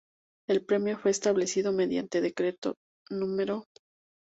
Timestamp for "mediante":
1.73-2.21